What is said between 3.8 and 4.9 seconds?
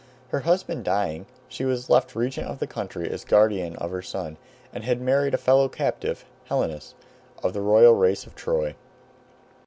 her son, and